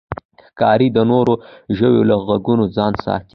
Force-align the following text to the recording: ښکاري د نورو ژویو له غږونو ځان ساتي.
ښکاري 0.45 0.87
د 0.95 0.99
نورو 1.11 1.33
ژویو 1.77 2.07
له 2.09 2.15
غږونو 2.27 2.63
ځان 2.75 2.93
ساتي. 3.03 3.29